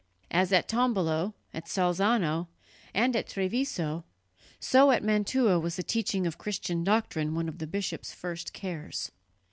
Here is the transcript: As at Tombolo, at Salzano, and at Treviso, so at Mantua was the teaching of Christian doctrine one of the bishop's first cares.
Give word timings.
As 0.31 0.51
at 0.51 0.67
Tombolo, 0.67 1.35
at 1.53 1.67
Salzano, 1.67 2.47
and 2.91 3.15
at 3.15 3.27
Treviso, 3.27 4.03
so 4.59 4.89
at 4.89 5.03
Mantua 5.03 5.59
was 5.59 5.75
the 5.75 5.83
teaching 5.83 6.25
of 6.25 6.39
Christian 6.39 6.83
doctrine 6.83 7.35
one 7.35 7.47
of 7.47 7.59
the 7.59 7.67
bishop's 7.67 8.11
first 8.11 8.51
cares. 8.51 9.11